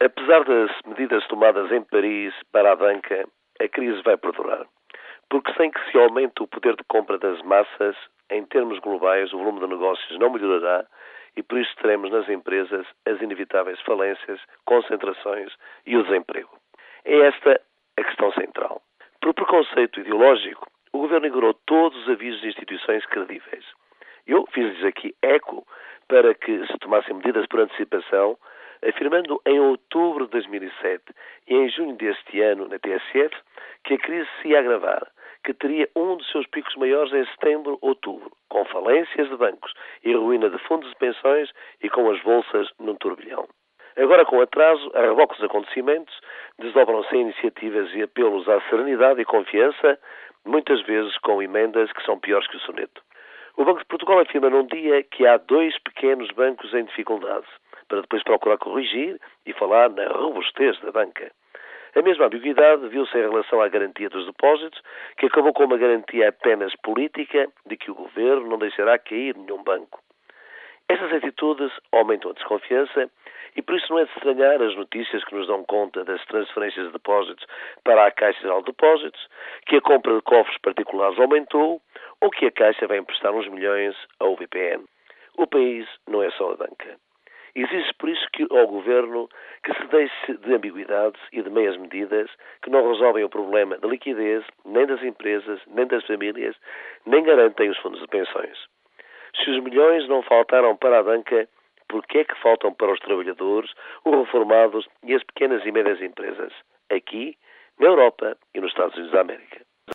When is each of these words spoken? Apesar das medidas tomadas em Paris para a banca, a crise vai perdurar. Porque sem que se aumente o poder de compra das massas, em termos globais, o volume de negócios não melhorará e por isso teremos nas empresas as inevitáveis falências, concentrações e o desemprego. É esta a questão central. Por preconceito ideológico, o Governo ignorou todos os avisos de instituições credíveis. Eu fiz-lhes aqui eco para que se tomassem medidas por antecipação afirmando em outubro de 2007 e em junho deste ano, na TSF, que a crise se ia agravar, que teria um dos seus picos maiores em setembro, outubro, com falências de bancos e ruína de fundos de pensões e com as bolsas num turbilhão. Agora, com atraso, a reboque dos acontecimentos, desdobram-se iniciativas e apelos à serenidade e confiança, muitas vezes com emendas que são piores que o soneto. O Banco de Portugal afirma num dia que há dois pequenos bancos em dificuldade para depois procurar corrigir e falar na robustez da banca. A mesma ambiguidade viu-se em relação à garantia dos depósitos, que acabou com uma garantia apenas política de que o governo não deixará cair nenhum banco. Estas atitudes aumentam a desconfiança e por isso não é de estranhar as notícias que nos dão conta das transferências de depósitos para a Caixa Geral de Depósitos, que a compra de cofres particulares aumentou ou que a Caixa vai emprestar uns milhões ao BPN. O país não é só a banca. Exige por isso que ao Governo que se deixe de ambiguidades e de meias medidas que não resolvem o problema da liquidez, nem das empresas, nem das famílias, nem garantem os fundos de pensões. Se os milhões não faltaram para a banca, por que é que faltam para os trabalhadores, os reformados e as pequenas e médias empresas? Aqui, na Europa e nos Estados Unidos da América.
Apesar 0.00 0.44
das 0.44 0.70
medidas 0.86 1.26
tomadas 1.26 1.72
em 1.72 1.82
Paris 1.82 2.32
para 2.52 2.70
a 2.70 2.76
banca, 2.76 3.26
a 3.60 3.68
crise 3.68 4.00
vai 4.02 4.16
perdurar. 4.16 4.64
Porque 5.28 5.52
sem 5.54 5.72
que 5.72 5.90
se 5.90 5.98
aumente 5.98 6.40
o 6.40 6.46
poder 6.46 6.76
de 6.76 6.84
compra 6.84 7.18
das 7.18 7.42
massas, 7.42 7.96
em 8.30 8.44
termos 8.44 8.78
globais, 8.78 9.32
o 9.32 9.38
volume 9.38 9.58
de 9.58 9.66
negócios 9.66 10.18
não 10.20 10.30
melhorará 10.30 10.86
e 11.36 11.42
por 11.42 11.58
isso 11.58 11.74
teremos 11.82 12.12
nas 12.12 12.28
empresas 12.28 12.86
as 13.06 13.20
inevitáveis 13.20 13.80
falências, 13.80 14.40
concentrações 14.64 15.52
e 15.84 15.96
o 15.96 16.04
desemprego. 16.04 16.50
É 17.04 17.18
esta 17.26 17.60
a 17.96 18.04
questão 18.04 18.32
central. 18.34 18.80
Por 19.20 19.34
preconceito 19.34 19.98
ideológico, 19.98 20.66
o 20.92 20.98
Governo 20.98 21.26
ignorou 21.26 21.54
todos 21.66 21.98
os 22.02 22.08
avisos 22.08 22.40
de 22.40 22.48
instituições 22.48 23.04
credíveis. 23.06 23.64
Eu 24.28 24.46
fiz-lhes 24.52 24.84
aqui 24.84 25.14
eco 25.22 25.66
para 26.06 26.34
que 26.34 26.66
se 26.66 26.78
tomassem 26.78 27.16
medidas 27.16 27.46
por 27.46 27.60
antecipação 27.60 28.38
afirmando 28.86 29.40
em 29.46 29.58
outubro 29.60 30.26
de 30.26 30.32
2007 30.32 31.02
e 31.48 31.54
em 31.54 31.68
junho 31.70 31.96
deste 31.96 32.40
ano, 32.40 32.68
na 32.68 32.78
TSF, 32.78 33.34
que 33.84 33.94
a 33.94 33.98
crise 33.98 34.28
se 34.40 34.48
ia 34.48 34.60
agravar, 34.60 35.06
que 35.44 35.54
teria 35.54 35.88
um 35.96 36.16
dos 36.16 36.30
seus 36.30 36.46
picos 36.46 36.74
maiores 36.76 37.12
em 37.12 37.24
setembro, 37.26 37.78
outubro, 37.80 38.30
com 38.48 38.64
falências 38.66 39.28
de 39.28 39.36
bancos 39.36 39.72
e 40.04 40.12
ruína 40.12 40.50
de 40.50 40.58
fundos 40.58 40.88
de 40.90 40.96
pensões 40.96 41.50
e 41.82 41.88
com 41.88 42.10
as 42.10 42.20
bolsas 42.22 42.68
num 42.78 42.94
turbilhão. 42.96 43.48
Agora, 43.96 44.24
com 44.24 44.40
atraso, 44.40 44.90
a 44.94 45.00
reboque 45.00 45.34
dos 45.34 45.44
acontecimentos, 45.44 46.14
desdobram-se 46.58 47.16
iniciativas 47.16 47.92
e 47.94 48.02
apelos 48.02 48.48
à 48.48 48.60
serenidade 48.68 49.20
e 49.20 49.24
confiança, 49.24 49.98
muitas 50.44 50.80
vezes 50.82 51.18
com 51.18 51.42
emendas 51.42 51.90
que 51.92 52.04
são 52.04 52.18
piores 52.18 52.46
que 52.46 52.56
o 52.56 52.60
soneto. 52.60 53.02
O 53.56 53.64
Banco 53.64 53.80
de 53.80 53.86
Portugal 53.86 54.20
afirma 54.20 54.50
num 54.50 54.66
dia 54.66 55.02
que 55.02 55.26
há 55.26 55.36
dois 55.36 55.76
pequenos 55.80 56.30
bancos 56.30 56.72
em 56.72 56.84
dificuldade 56.84 57.46
para 57.88 58.02
depois 58.02 58.22
procurar 58.22 58.58
corrigir 58.58 59.20
e 59.46 59.52
falar 59.52 59.90
na 59.90 60.08
robustez 60.08 60.78
da 60.80 60.92
banca. 60.92 61.32
A 61.96 62.02
mesma 62.02 62.26
ambiguidade 62.26 62.86
viu-se 62.88 63.16
em 63.16 63.22
relação 63.22 63.60
à 63.60 63.68
garantia 63.68 64.08
dos 64.10 64.26
depósitos, 64.26 64.80
que 65.16 65.26
acabou 65.26 65.52
com 65.52 65.64
uma 65.64 65.78
garantia 65.78 66.28
apenas 66.28 66.74
política 66.76 67.48
de 67.66 67.76
que 67.76 67.90
o 67.90 67.94
governo 67.94 68.46
não 68.46 68.58
deixará 68.58 68.98
cair 68.98 69.36
nenhum 69.36 69.62
banco. 69.62 70.00
Estas 70.88 71.12
atitudes 71.12 71.72
aumentam 71.92 72.30
a 72.30 72.34
desconfiança 72.34 73.10
e 73.56 73.62
por 73.62 73.74
isso 73.74 73.90
não 73.90 73.98
é 73.98 74.04
de 74.04 74.12
estranhar 74.12 74.62
as 74.62 74.74
notícias 74.76 75.24
que 75.24 75.34
nos 75.34 75.46
dão 75.46 75.64
conta 75.64 76.04
das 76.04 76.24
transferências 76.26 76.86
de 76.86 76.92
depósitos 76.92 77.44
para 77.84 78.06
a 78.06 78.10
Caixa 78.10 78.40
Geral 78.40 78.60
de 78.60 78.66
Depósitos, 78.66 79.28
que 79.66 79.76
a 79.76 79.80
compra 79.80 80.14
de 80.14 80.22
cofres 80.22 80.56
particulares 80.58 81.18
aumentou 81.18 81.82
ou 82.20 82.30
que 82.30 82.46
a 82.46 82.52
Caixa 82.52 82.86
vai 82.86 82.98
emprestar 82.98 83.32
uns 83.32 83.48
milhões 83.48 83.96
ao 84.20 84.36
BPN. 84.36 84.84
O 85.36 85.46
país 85.46 85.86
não 86.06 86.22
é 86.22 86.30
só 86.30 86.52
a 86.52 86.56
banca. 86.56 86.96
Exige 87.58 87.92
por 87.94 88.08
isso 88.08 88.24
que 88.32 88.46
ao 88.50 88.68
Governo 88.68 89.28
que 89.64 89.74
se 89.74 89.84
deixe 89.88 90.36
de 90.36 90.54
ambiguidades 90.54 91.20
e 91.32 91.42
de 91.42 91.50
meias 91.50 91.76
medidas 91.76 92.30
que 92.62 92.70
não 92.70 92.88
resolvem 92.88 93.24
o 93.24 93.28
problema 93.28 93.76
da 93.78 93.88
liquidez, 93.88 94.44
nem 94.64 94.86
das 94.86 95.02
empresas, 95.02 95.60
nem 95.66 95.84
das 95.88 96.06
famílias, 96.06 96.54
nem 97.04 97.24
garantem 97.24 97.68
os 97.68 97.76
fundos 97.78 98.00
de 98.00 98.06
pensões. 98.06 98.56
Se 99.34 99.50
os 99.50 99.60
milhões 99.64 100.06
não 100.08 100.22
faltaram 100.22 100.76
para 100.76 101.00
a 101.00 101.02
banca, 101.02 101.48
por 101.88 102.06
que 102.06 102.18
é 102.18 102.24
que 102.24 102.40
faltam 102.40 102.72
para 102.72 102.92
os 102.92 103.00
trabalhadores, 103.00 103.72
os 104.04 104.14
reformados 104.14 104.88
e 105.02 105.12
as 105.16 105.24
pequenas 105.24 105.66
e 105.66 105.72
médias 105.72 106.00
empresas? 106.00 106.52
Aqui, 106.88 107.36
na 107.80 107.88
Europa 107.88 108.36
e 108.54 108.60
nos 108.60 108.70
Estados 108.70 108.94
Unidos 108.94 109.10
da 109.12 109.22
América. 109.22 109.67